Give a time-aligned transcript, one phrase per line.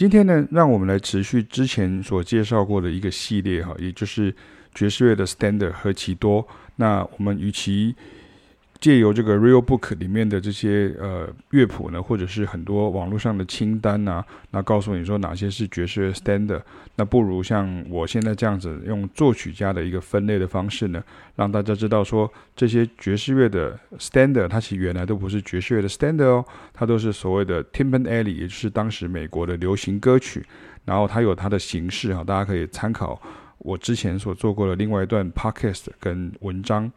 [0.00, 4.34] 今天呢，让我们来持续之前所介绍过的一个系列哈，也就是
[4.74, 6.48] 爵士乐的 standard 和其多。
[6.76, 7.94] 那我们与其
[8.80, 16.62] 借由这个 Real Book 里面的这些呃乐谱呢，或者是很多网络上的清单呐、啊，那告诉你说哪些是爵士乐 standard，
[16.96, 21.04] 那不如像我现在这样子用作曲家的一个分类的方式呢，
[21.36, 30.42] 让大家知道说这些爵士乐的 standard，它其实原来都不是爵士乐的 standard 哦，它都是所谓的 Tin Pan Alley，也就是当时美国的流行歌曲，
[30.86, 33.20] 然后它有它的形式哈，大家可以参考
[33.58, 36.90] 我之前所做过的另外一段 podcast 跟文章。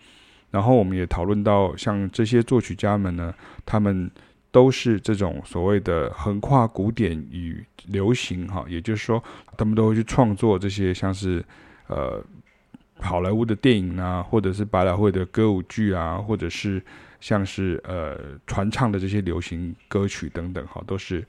[0.54, 3.34] 然后我们也讨论到，像这些作曲家们呢，
[3.66, 4.10] 他们
[4.52, 9.24] 都是这种所谓的横跨古典与流行，哈，也就是说，
[9.58, 11.44] 他们都会去创作这些像是
[11.88, 12.24] 呃
[13.00, 16.80] 好莱坞的电影啊，或者是百老汇的歌舞剧啊，或者是
[17.20, 18.16] 像是呃
[18.46, 21.26] 传唱的这些流行歌曲等等，哈，都是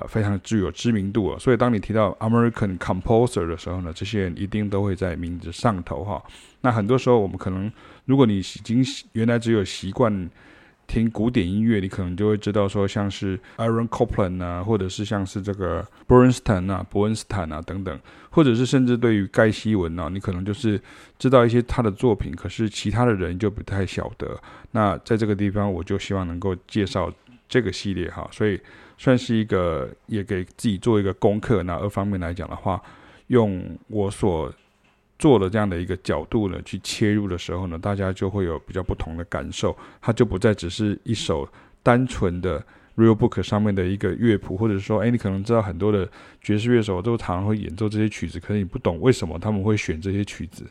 [0.00, 1.38] 呃非常具有知名度啊。
[1.38, 6.22] 所以当你提到 American Composer 的时候呢，这些人一定都会在名字上头，哈。
[6.60, 7.70] 那很多时候我们可能。
[8.06, 10.30] 如果你已经原来只有习惯
[10.86, 17.98] 听古典音乐，你可能就会知道说，像是 Aaron Copland 啊，或者是像是这个 Bernstein 啊、伯恩斯坦啊等等，
[18.30, 20.80] 或者是甚至对于盖希文啊，你可能就是
[21.18, 24.40] 知道一些他的作品，可是其他的人就不太晓得。
[24.70, 27.12] 那在这个地方，我就希望能够介绍
[27.48, 28.60] 这个系列哈，所以
[28.98, 31.62] 算是一个也给自己做一个功课。
[31.62, 32.80] 那二方面来讲的话，
[33.28, 34.52] 用我所
[35.18, 39.76] 做的这样的一个角度呢，去切入的时候呢，大家就会有比较不同的感受。
[40.00, 41.48] 它就不再只是一首
[41.82, 42.64] 单纯的
[42.96, 46.08] Real Book 上面的一个乐谱，或者说，哎，你可能知道很多的
[46.40, 50.64] 爵士乐手都常常会演奏这些曲子，可是你不懂为什么他们会选这些曲子。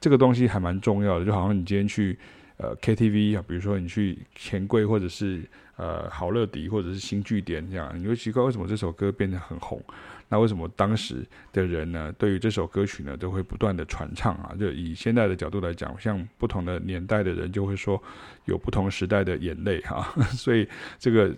[0.00, 2.18] 这个东西还蛮重要的，就好像你今天去
[2.56, 5.42] 呃 KTV 啊，比如说你去钱柜或者是
[5.82, 9.82] 呃好乐迪或者是新据点这样，你会奇怪为什么这首歌变得很红。
[10.28, 14.54] 那为什么当时的人呢，对于这首歌曲呢，都会不断的传唱啊？
[14.58, 18.00] 就以现在的角度来讲，像不同的年代的人就会说，
[18.44, 20.14] 有不同时代的眼泪哈。
[20.32, 20.66] 所以
[20.98, 21.34] 这个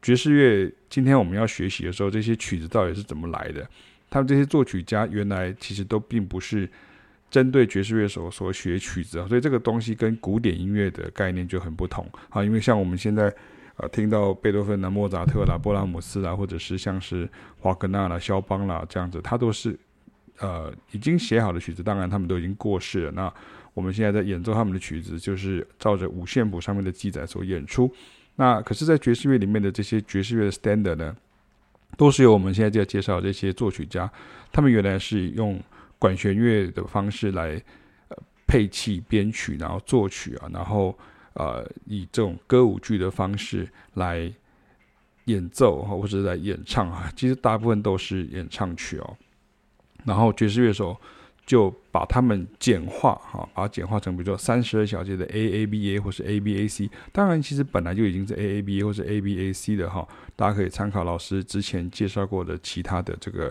[0.00, 3.68] 爵士乐，今天我们要学习的时候，这些曲子到底是怎么来的？
[4.08, 6.66] 他们这些作曲家原来其实都并不是
[7.30, 12.42] 针对爵士乐手所学曲子啊，所以这个东西跟古典音乐的概念就很不同啊。
[12.42, 13.30] 因为像我们现在。
[13.80, 17.26] 啊，听到贝多芬啊、莫扎特啦、布拉姆斯啦，或者是像是
[17.58, 19.78] 华格纳啦、肖邦啦这样子，他都是
[20.38, 23.12] 呃已经写好的曲子，当然他们都已经过世了。
[23.12, 23.32] 那
[23.72, 27.90] 我们现在在演奏他们的曲子，就是照着五线谱上面的记载所演出。
[28.36, 31.16] 那可是，在爵士乐里面的这些爵士乐的 standard 呢，
[31.96, 34.10] 都是由我们现在就要介绍这些作曲家，
[34.52, 35.58] 他们原来是用
[35.98, 37.62] 管弦乐的方式来
[38.08, 40.94] 呃配器编曲，然后作曲啊，然后。
[41.40, 44.30] 呃，以这种歌舞剧的方式来
[45.24, 49.16] 演奏或者来演唱啊，其实大部分都是演唱曲哦。
[50.04, 50.94] 然后爵士乐手
[51.46, 56.90] 就把它们简化哈，把它简化成比如说三十二小节的 A A B A 或是 A B A C。
[57.10, 63.50] 当然，其实本来就已经是 A A B A 或是 A B A C 的哈，大家可以参考老师之前介绍过的其他的这个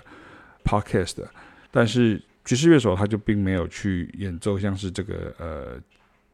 [0.63, 1.25] podcast。
[1.71, 5.81] 但是爵士乐手他就并没有去演奏像是这个呃。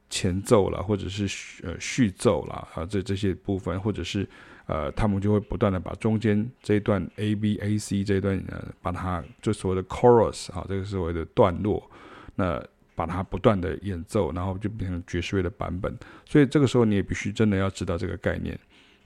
[0.10, 4.28] 前奏啦，或者是呃序奏啦，啊，这这些部分，或者是
[4.68, 11.90] 呃，他们就会不断的把中间这一段 A B A C 这一段呃，把它就所谓的 chorus 啊，这个所谓的段落，
[12.36, 12.64] 那
[12.96, 15.96] 把它不断的演奏，然后就变成爵士乐的版本。
[16.26, 18.58] 所以这个时候你也必须真的要知道这个概念。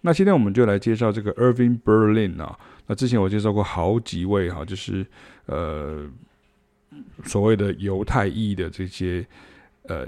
[0.01, 5.05] 那今天我们就来介绍这个 Irving Berlin 啊，那之前我介绍过好几位哈，就是
[5.45, 6.09] 呃
[7.23, 9.25] 所谓的犹太裔的这些
[9.83, 10.05] 呃。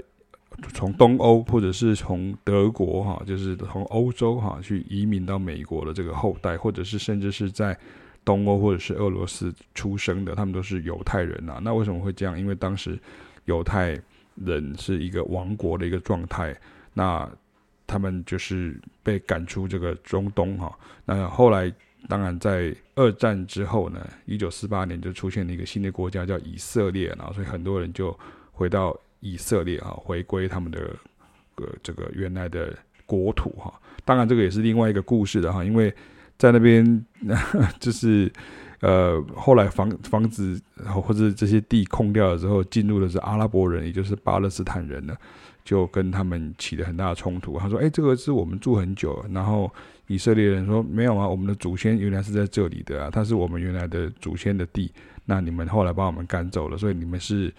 [0.72, 7.76] 从东欧或者是从德国哈，就是从欧洲哈去移民到美国的这个后代，或者是甚至是在
[8.24, 11.60] 东欧或者是俄罗斯出生的，他们都是犹太人呐。
[11.62, 12.38] 那为什么会这样？
[12.38, 12.98] 因为当时
[13.44, 13.98] 犹太
[14.36, 16.56] 人是一个亡国的一个状态，
[16.94, 17.28] 那
[17.86, 20.78] 他们就是被赶出这个中东哈。
[21.04, 21.72] 那后来
[22.08, 28.18] 当然在二战之后呢，一九四八年就出现了一个新的国家叫以色列，然后所以很多人就
[28.52, 28.96] 回到。
[29.22, 30.80] 以色列啊，回归他们的
[31.54, 32.76] 呃这个原来的
[33.06, 33.72] 国土哈，
[34.04, 35.94] 当然这个也是另外一个故事的哈，因为
[36.36, 37.04] 在那边
[37.78, 38.30] 就是
[38.80, 45.16] 呃后来房房子或者这些地空掉了之后，进入的是阿拉伯人，也就是巴勒斯坦人呢，
[45.64, 47.56] 就跟他们起了很大的冲突。
[47.60, 49.72] 他说：“哎，这个是我们住很久。”然后
[50.08, 54.90] 以色列人说：“没有啊，我们的祖先原来是在这里的啊，他是我们原来的祖先的地。
[55.26, 57.52] 那你们后来把我们赶走了，所以你们是。”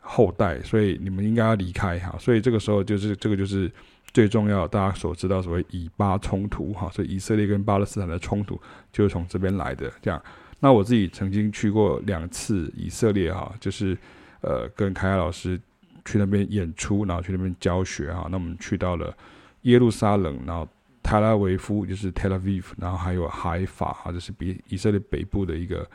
[0.00, 3.70] 后代，所以你们应该要离开哈，所以这个时候就是这个就是
[4.12, 8.60] 最重要，大家所知道所谓以巴冲突哈，所以以色列跟巴勒斯坦的冲突
[8.92, 9.92] 就是从这边来的。
[10.02, 10.20] 这样，
[10.58, 13.96] 那我自己曾经去过两次以色列哈，就是
[14.40, 15.60] 呃跟凯凯老师
[16.04, 18.26] 去那边演出，然后去那边教学哈。
[18.30, 19.16] 那我们去到了
[19.62, 20.66] 耶路撒冷，然后
[21.02, 25.88] 特拉维夫就是 Tel Aviv，然后还有海法哈，这是比以色列北部的一个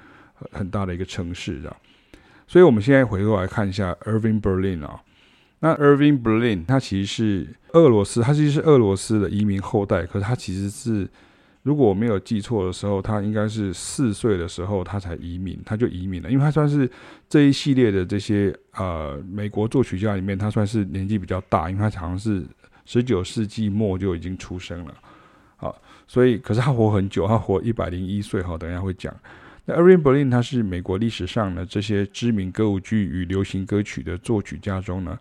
[0.51, 1.77] 很大的一个城市，这样。
[2.47, 5.01] 所以我们现在回过来看一下 Irving Berlin 啊。
[5.59, 11.07] 那 Irving Berlin 他其实是俄罗斯，他其实是俄罗斯的移民后代，可是他其实是。
[11.63, 16.87] 如果我没有记错的时候，他应该是四岁的时候他才移民，他就移民了，因为他算是
[17.27, 22.43] 这一系列的这些呃美国作曲家里面，他算是年纪比较大，因为他好像是
[22.85, 24.93] 十九世纪末就已经出生了，
[25.55, 25.75] 好，
[26.05, 29.11] 所以可是他活很久，他活一百零一岁，好，等一下会讲。
[29.65, 35.19] 那 Irving Berlin 他是美国历史上呢这些知名歌舞剧与流行歌曲的作曲家中呢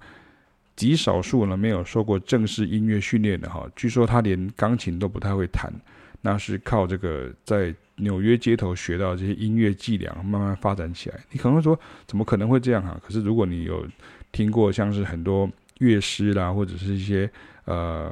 [0.76, 5.72] 极少数呢没有受过正式音乐训练的哈，据说他连钢琴都不太会弹。
[6.26, 11.20] 那是靠这个在纽约街头学到这些音乐伎俩，慢慢发展起来。
[11.30, 12.98] 你可能会说，怎么可能会这样哈？
[13.04, 13.86] 可是如果你有
[14.32, 15.46] 听过像是很多
[15.80, 17.30] 乐师啦，或者是一些
[17.66, 18.10] 呃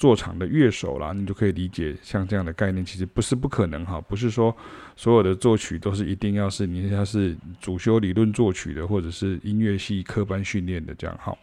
[0.00, 4.00] 作场的乐手啦，你就可以理解像这样的概念，其实不是不可能哈。
[4.00, 4.56] 不是说
[4.96, 11.36] 所有的作曲都是一定要是你要是主修理论作曲的，或者是音乐系科班训练的这样哈。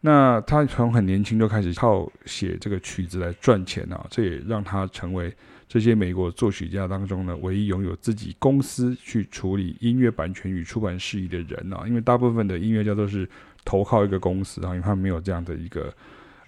[0.00, 5.32] 那他从很年轻就开始靠写这个曲子来赚钱啊，这也让他成为
[5.68, 11.84] 这些美国作曲家当中呢唯一拥有自己公司去处理音乐版权与出版事宜的人啊。
[11.86, 13.30] 因为大部分的音乐家都是
[13.64, 15.94] 投靠一个公司啊，因为他没有这样的一个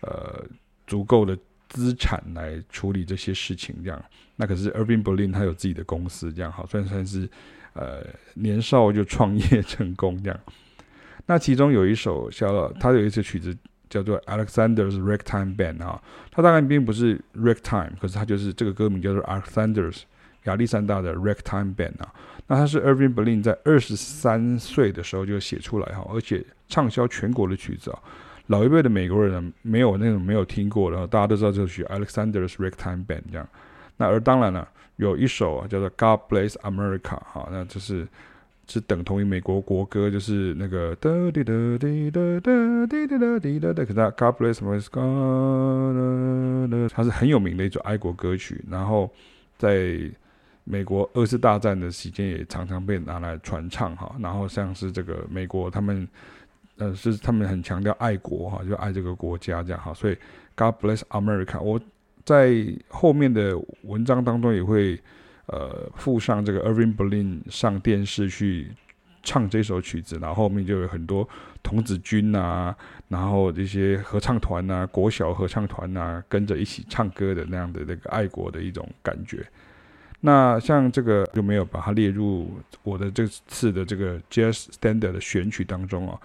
[0.01, 0.45] 呃
[0.87, 1.37] 足够的
[1.69, 3.75] 资产来处理这些事情。
[3.83, 4.05] 这样，
[4.37, 7.29] 那可是 Irving Berlin 他有自己的公司，这样好算算是
[7.73, 8.05] 呃
[8.35, 10.41] 年少就创业成功这样。
[11.27, 13.57] 那其中有一首叫，他有一首曲子
[13.89, 20.03] 叫做 Alexander's Ragtime Band 啊，他当然并不是 Ragtime，可是他就是这个歌名叫做 Alexander's
[20.45, 22.13] 亚历山大的 Ragtime Band 啊。
[22.47, 27.99] 那他是 Irving Berlin 在二十三岁的时候就写出来哈，而且畅销全国的曲子啊。
[28.47, 33.49] 老一辈的美国人呢，没有那种没有听过的，大家都知道这首曲 Alexander's Ragtime Band 这样。
[33.97, 38.07] 那而当然了，有一首叫做 God Bless America 哈，那就是。
[38.67, 43.85] 是等同于美国国歌，就是那个哒滴哒滴哒哒滴哒滴哒哒。
[43.85, 44.89] 可是它 God bless America，
[46.89, 48.65] 它是很有名的一种爱国歌曲。
[48.71, 49.13] 然后
[49.59, 49.99] 在
[50.65, 54.17] 美国二次大战的期间，也常常被拿来传唱哈。
[54.19, 56.09] 然后像是这个美国，他们
[56.79, 59.93] 呃是他们很强调爱国哈，就爱这个国家这样哈。
[59.95, 60.17] 所以
[60.55, 61.81] God bless America，我
[62.25, 65.01] 在后面的文章当中也会。
[65.47, 68.73] 呃，附上这个 Irving Berlin 上电视去
[69.23, 71.29] 唱这首曲子，然后后面就有很多
[71.63, 72.75] 童子军啊，
[73.09, 79.47] 然后这些合唱团啊，国小合唱团啊，跟着一起唱歌的那样的那个爱国的一种感觉。
[80.21, 82.51] 那像这个就没有把它列入
[82.83, 86.19] 我的这次的这个 Jazz Standard 的选曲当中啊，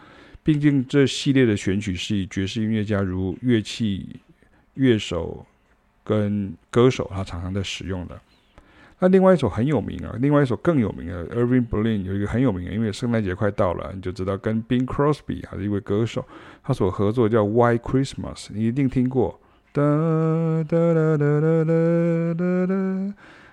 [0.50, 4.20] 毕竟这系列的选曲是以爵士音乐家如乐器
[4.74, 5.46] 乐手
[6.04, 8.20] 跟歌手他常常在使用的。
[8.98, 16.26] 那另外一首很有名啊，另外一首更有名的，Irving Berlin 有一个很有名的，因为圣诞节快到了，你就知道跟 Bing Crosby 还是一位歌手，
[16.64, 19.40] 他所合作叫 White Christmas，你一定听过。
[19.72, 19.84] 哒
[20.68, 22.66] 哒哒哒哒哒哒哒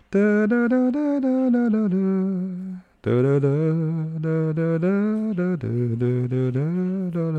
[0.09, 0.57] 哒哒
[0.91, 3.47] 哒哒哒哒哒哒哒
[4.19, 4.91] 哒哒哒哒
[5.33, 6.59] 哒哒哒哒哒
[7.15, 7.31] 哒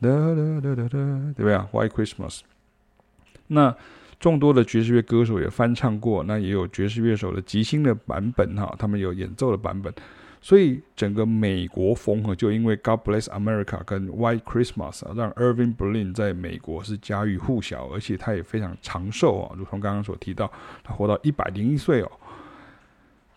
[0.00, 2.40] 哒哒哒哒哒，对不对啊？White Christmas，
[3.46, 3.74] 那。
[4.18, 9.90] 众多的爵士乐歌手也翻唱过，那也有爵士乐手的即兴的版本哈，他们有演奏的版本，
[10.42, 20.52] 所以整个美国风啊，就因为 God Bless America 跟 White Christmas 啊，让 Irving Berlin 在美国是家喻户晓，而且他也非常长寿啊，如同刚刚所提到，
[20.84, 22.12] 他活到一百零一岁哦。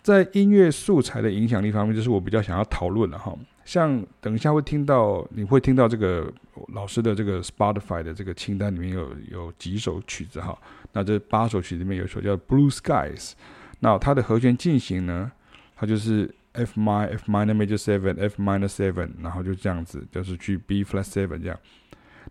[0.04, 3.34] 在音乐素材的影响力方面，就是我比较想要讨论的哈。
[3.64, 6.30] 像等一下会听到，你会听到这个
[6.74, 10.56] 老师的这个 Spotify 的这个清单里面有有几首曲子哈。
[10.92, 13.32] 那这八首曲里面有一首叫 Blue Skies，
[13.80, 15.32] 那它的和弦进行呢，
[15.78, 21.58] 它就是 F minor F minor major seven F minor seven，然后就这样子，就是去 B flat seven 这样。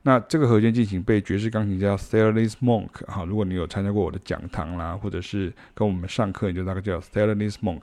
[0.04, 7.82] 那这个和弦进行被爵士钢琴家 Stellis Monk 哈，如果你有参加过我的讲堂啦，或者是跟我们上课，你就大概叫 Stellis Monk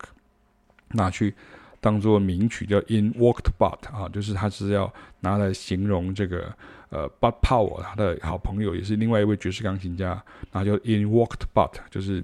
[0.90, 1.34] 拿去
[1.80, 6.54] 当做名曲叫 In Walked Bud 啊，就是他是要拿来形容这个
[6.90, 10.22] 呃 Bud Powell 他的好朋友，也是另外一位爵士钢琴家，
[10.52, 12.22] 然后叫 In Walked Bud 就是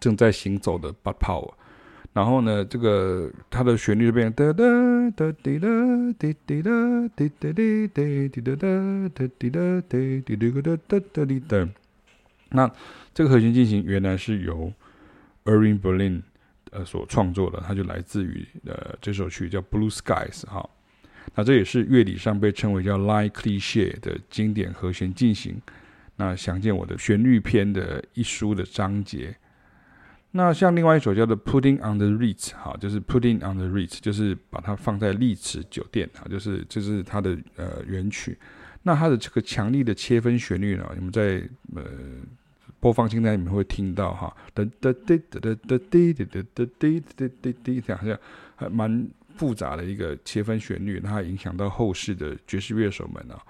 [0.00, 1.52] 正在行走的 Bud Powell。
[2.16, 4.64] 然后呢，这个它的旋律就变成哒哒
[5.10, 5.68] 哒滴哒
[6.18, 6.70] 滴滴哒
[7.14, 11.68] 滴滴滴滴滴哒哒哒滴哒滴滴哒哒哒哒滴哒。
[12.48, 12.72] 那
[13.12, 14.72] 这个和弦进行原来是由
[15.44, 16.22] Irving Berlin
[16.70, 20.66] 呃所创作的，它就来自于呃这首曲叫《Blue Skies》哈。
[21.34, 25.60] 那这也是乐理上被称为叫 Line Cliche 的经典和弦进行。
[26.16, 29.36] 那详见我的旋律篇的一书的章节。
[30.36, 38.36] 那像另外一首叫做 Putting on the Ritz，哈，就是 Putting on the Ritz，就是把它放在丽池酒店，哈，就是就是它的呃原曲。
[38.82, 41.42] 那它的这个强力的切分旋律呢，你们在
[41.74, 41.82] 呃
[42.78, 48.18] 播放清单里面会听到哈，哒哒滴哒哒哒滴滴滴滴滴滴滴滴滴，好像
[48.54, 53.40] 还蛮复杂的一个切分旋律，它影响到后世的爵士乐手们、啊。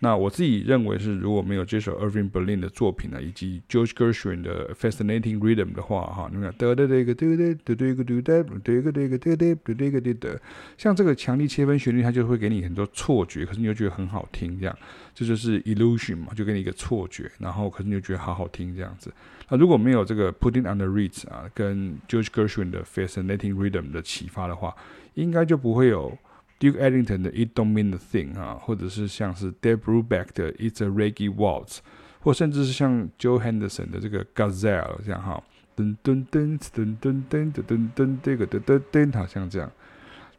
[0.00, 10.40] 那我自己认为是，如果没有这首 Irving Berlin 的作品呢，以及 George Gershwin 的 Fascinating Rhythm 的话，哈，你看，哒哒哒个哒哒哒哒个哒哒哒个哒个哒哒哒个哒哒，
[10.76, 14.78] 像这个强力切分旋律，它就会给你很多错觉，可是你又觉得很好听，这样，
[15.14, 19.10] 这就是 illusion 嘛，就给你一个错觉，然后可是你又觉得好好听这样子。
[19.48, 24.76] 那如果没有这个 Putting on the Ritz 啊，跟 George Gershwin 的 Fascinating Rhythm 的启发的话，
[25.14, 26.18] 应该就不会有。
[26.58, 31.80] Duke Ellington 的 It Don't Mean a Thing 啊，或者是像是 Dave Brubeck 的 It's a Reggae Waltz，
[32.20, 35.42] 或甚至是像 Joe Henderson 的这个 Gazelle 这样哈，
[35.76, 39.70] 噔噔噔噔噔噔噔噔噔这个噔噔噔，好像这样。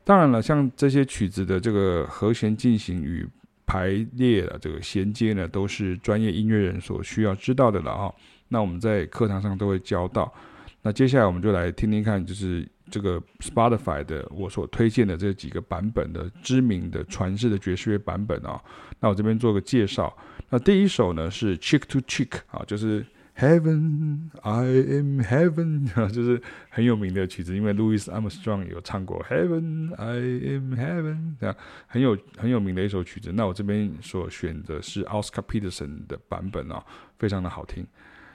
[0.04, 3.28] 当然了，像这些曲子的这个和弦进行与
[3.68, 8.16] 排列的这个衔接呢，都是专业音乐人所需要知道的了哈。
[8.48, 10.34] 那我们在课堂上都会教到。
[10.82, 12.68] 那接下来我们就来听听看，就是。
[12.90, 18.62] 这个 Spotify 的我所推荐的这几个版本的知名的传世的爵士乐版本啊，
[19.00, 20.16] 那我这边做个介绍。
[20.50, 30.74] 那第一首呢是 Cheek to Cheek 啊，就是 Heaven I am Heaven 啊，就是很有名的曲子，因为 Louis Armstrong 有唱过 Heaven I am
[30.74, 31.56] Heaven 这样
[31.88, 33.32] 很有很有名的一首曲子。
[33.34, 36.84] 那我这边所选的是 Oscar Peterson 的版本啊，
[37.20, 37.86] 非常的好听。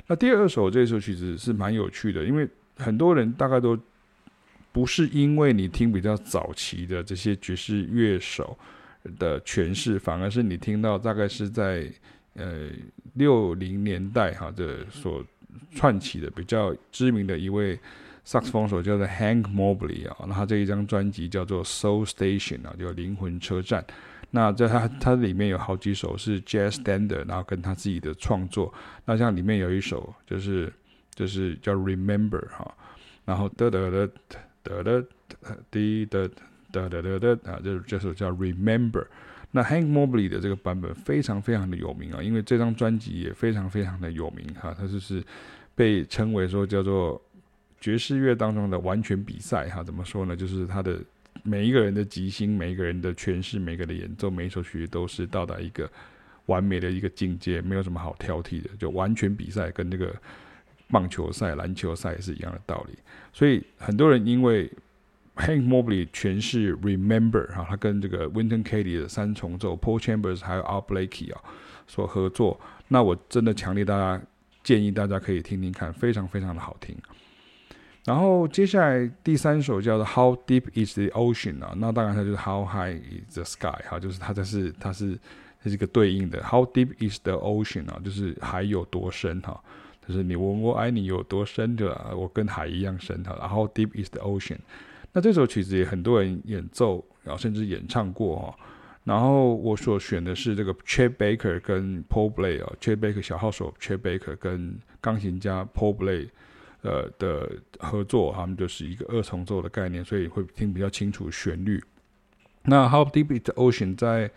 [0.07, 3.79] 那第二首这首曲子是蛮有趣的，因为很多人大概都。
[4.73, 8.59] 不是因为你听比较早期的这些爵士乐手
[9.19, 11.87] 的诠释，反而是你听到大概是在
[12.35, 12.71] 呃
[13.13, 15.23] 六零年代哈的所
[15.75, 17.79] 串起的比较知名的一位
[18.25, 23.85] 萨克斯风手叫做 Hank Mobley 啊，那他这一张专辑叫做 Soul Station 啊，叫灵魂车站。
[24.31, 28.73] 那在他他里面有好几首是 Jazz Standard，然后跟他自己的创作。
[29.05, 30.73] 那像里面有一首就是
[31.15, 32.75] 就是叫 Remember 哈，
[33.27, 34.11] 然后得得得。
[34.63, 35.05] 得得
[35.71, 36.29] 滴得
[36.71, 39.03] 得得得得啊，就是这首叫《Remember》。
[39.51, 45.23] 那 Hank Mobley 的这个版本非常非常的有名啊，因为这张专辑也非常非常的有名哈，它就是
[45.75, 47.21] 被称为说叫做
[47.81, 49.83] 爵士乐当中的完全比赛哈。
[49.83, 50.35] 怎么说呢？
[50.35, 50.99] 就是他的
[51.43, 55.91] 每一个人的即兴，每一个人的诠释，每个人的演奏，每一首曲都是到达一个
[56.47, 60.15] 完美的一个境界，没有什么好挑剔的，就完全比赛跟那个。
[60.93, 62.97] 棒球赛、篮球赛也是一样的道理，
[63.33, 64.71] 所以很多人因为
[65.37, 71.41] Hank Mobley 诠释 Remember 哈，他跟这个 Wynton Kelly 的三重奏、Paul Chambers 还有 Al Blakey 啊
[71.87, 74.23] 所合作，那我真的强烈大家
[74.63, 76.95] 建议大家可以听听看，非常非常的好听。
[78.05, 85.19] 然后接下来第三首叫做 How Deep Is the Ocean 啊，那当然它就是 How High Is the Sky 哈，就是它这是它是
[85.63, 89.59] 它是一个对应的 How Deep Is the Ocean 啊，就是海有多深哈。
[90.07, 93.37] 就是你问我爱你有多深的，我跟海一样深哈。
[93.39, 94.59] 然后 Deep is the ocean，
[95.13, 98.55] 那这首曲子也很多人演奏，然后甚至演唱过哈。
[99.05, 106.29] 然后我所选的是这个 Chet Baker 跟 Paul Bley 啊，Chet Baker 小号手 Chet Baker 跟钢琴家 Paul Bley
[106.83, 111.83] 呃的合作，他们就是一个二重奏的概念，所以会听比较清楚旋律。
[112.65, 114.31] 那 How Deep is the ocean 在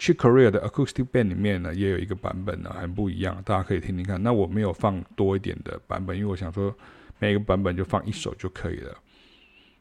[0.00, 4.20] Chick Corea 的 Acoustic Band 里面呢，也有一个版本呢，很不一样，大家可以听听看。
[4.22, 6.74] 那我没有放多一点的版本，因为我想说
[7.18, 8.96] 每个版本就放一首就可以了。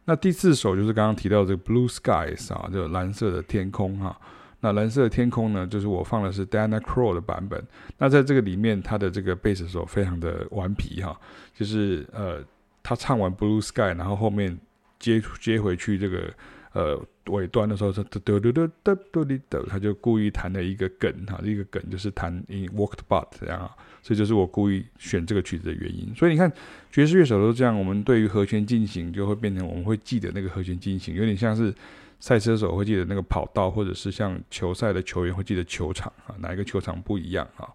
[0.03, 4.19] 那第四首就是刚刚提到的这个 Blue Skies 啊，就蓝色的天空哈、
[4.59, 7.65] 那蓝色的天空呢，就是我放的是 Diana Krall 的版本。
[7.97, 11.17] 那在这个里面，他的这个贝斯手非常的顽皮哈、
[11.55, 12.43] 就是呃，
[12.83, 14.59] 他唱完 Blue Sky，然后后面
[14.99, 16.33] 接接回去这个。
[16.71, 21.11] 呃，尾端的时候是嘟嘟嘟嘟嘟嘟嘟，他就故意弹了一个梗。
[21.25, 23.75] 哈，一个梗就是弹 Walked But 这样啊。
[24.03, 26.13] 这就是我故意选这个曲子的原因。
[26.15, 26.51] 所以你看
[26.91, 31.73] 爵士乐手都这样，我们对于和弦进行就会变成我们会记得那个和弦进行，有点像是
[32.19, 36.35] 赛车手会记得那个跑道，或者是像球赛的球员会记得球场啊。
[36.39, 37.67] 哪一个球场不一样啊？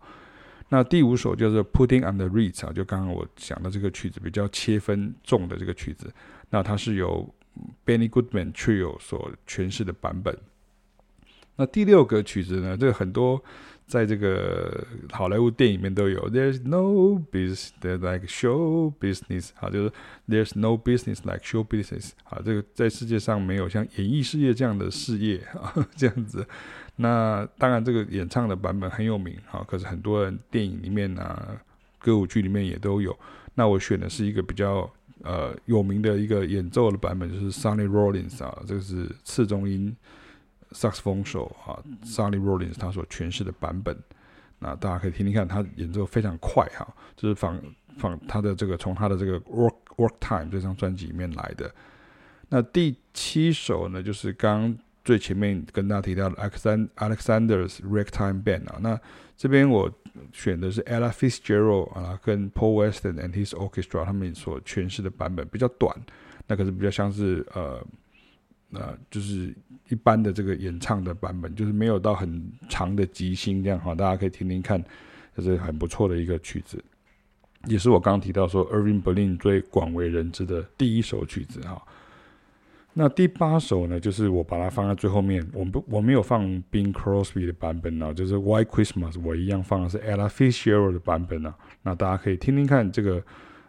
[0.68, 6.08] 那第五首叫做 Putting On The Reach 啊，就刚刚我讲的这个曲子比较切分重的这个曲子。
[6.50, 7.28] 那它是由。
[7.86, 10.36] Benny Goodman Trio 所诠释的版本，
[11.56, 13.42] 那第六个曲子呢，这个很多
[13.86, 16.28] 在这个好莱坞电影里面都有。
[16.30, 19.92] There's no business like show business，好，就是
[20.28, 26.46] There's no business like show business，好，这个在世界上没有像演艺事业这样的事业啊，这样子。
[26.96, 31.60] 那当然，这个演唱的版本很有名，哈，可是很多人电影里面啊，
[31.98, 33.16] 歌舞剧里面也都有。
[33.54, 34.90] 那我选的是一个比较
[35.24, 39.96] 呃有名的一个演奏的版本，就是 Sonny Rollins 啊，这个是次中音
[40.70, 43.98] 萨克斯风手啊，Sonny Rollins 他所诠释的版本。
[44.60, 47.60] 那大家可以听听看，他演奏非常快哈，就是仿
[47.98, 51.74] 仿他的这个从他的这个 Work Work Time 这张专辑里面来的。
[52.50, 54.76] 那第七首呢，就是刚。
[55.04, 58.98] 最前面跟大家提到的 Alexander's Ragtime Band 啊，那
[59.36, 59.92] 这边我
[60.32, 65.94] 选的是 Ella Fitzgerald 啊，跟 Paul Weston and His Orchestra 他们所诠释的版本比较短，
[66.46, 67.86] 那可是比较像是呃
[68.72, 69.54] 呃，就是
[69.88, 74.82] 一般的这个演唱的版本，就是没有到很长的即兴这样哈，大家可以听听看，
[75.36, 76.82] 这是很不错的一个曲子，
[77.66, 81.82] 也是我刚刚提到说 Irving Berlin 最广为人知的第一首曲子哈。
[82.96, 91.52] 那第八首呢，就是我把它放在最后面，我不我没有放 Bing Crosby 的版本啊，就是 White Christmas，我一样放的是 Ella Fitzgerald 的版本啊。
[91.82, 93.20] 那大家可以听听看这个，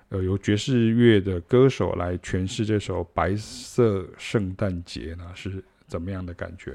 [0.09, 6.73] 呃，由爵士乐的歌手来诠释这首《白色圣诞节》呢，是怎么样的感觉？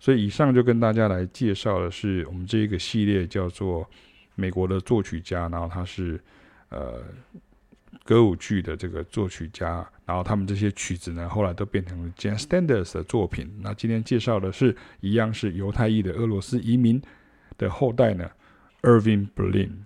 [0.00, 3.88] 所以以上就跟大家来介绍的是我们这一个系列叫做
[4.34, 6.20] 美国的作曲家，然后他是
[6.70, 7.02] 呃。
[8.06, 13.52] 歌舞剧的这个作曲家，然后他们这些曲子呢，后来都变成了 Jan Standers 的作品。
[13.60, 17.02] 那今天介绍的是一样是犹太裔的俄罗斯移民
[17.58, 18.30] 的后代呢
[18.82, 19.85] ，Irving Berlin。